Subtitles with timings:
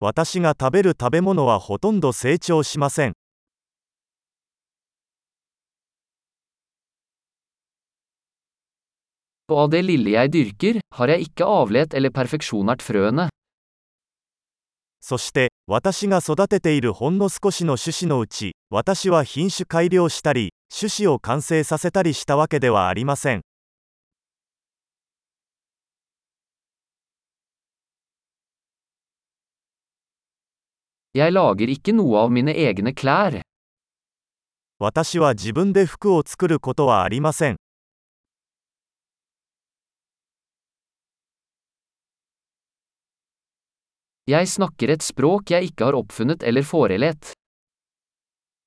[0.00, 3.12] 私が食べる食べ物はほとんど成長しません。
[15.02, 23.42] そして私が育てているほんの少しの種子のうち私は品種改良したり種子を完成させたりしたわけではありません。
[34.80, 37.56] 私は自分で服を作ることはありません。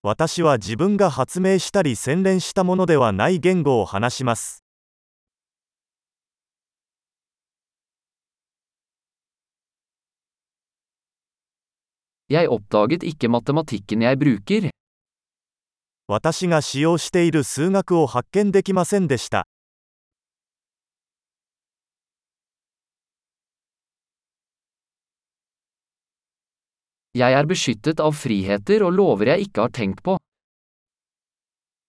[0.02, 4.67] 私は自分が発明したり洗練したものではない言語を話します。
[16.08, 19.48] 私が使用している数学を発見できませんでした。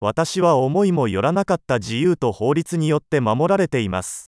[0.00, 4.27] 私は思いもよらなかった自由と法律によって守られています。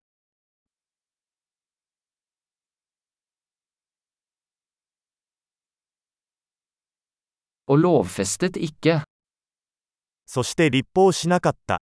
[10.26, 11.80] そして立法しなかった。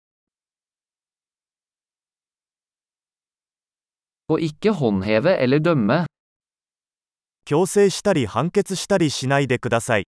[7.45, 10.08] 強制したり判決したりしないでください。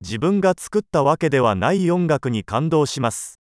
[0.00, 3.37] 自分が作ったわけではない音楽に感動します。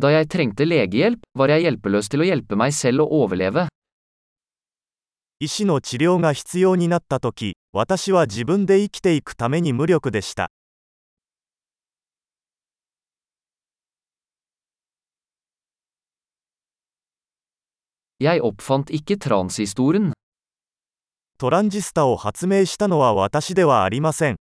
[0.00, 3.66] Da jeg trengte legehjelp, var jeg hjelpeløs til å hjelpe meg selv å overleve.
[5.40, 10.48] 医師の治療が必要になったとき、私は自分で生きていくために無力でした。
[18.20, 20.12] Jeg oppfant ikke transistoren.
[21.36, 24.36] トランジスタを発明したのは私ではありません。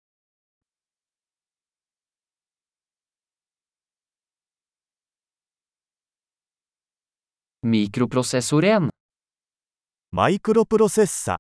[10.12, 11.38] マイクロプロセッサー object oriented programming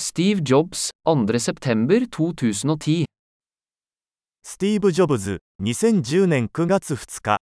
[0.00, 1.40] Steve Jobs, 2.
[1.40, 3.04] september 2010.
[4.44, 7.47] スティーブ・ジョブズ、2010年9月2日。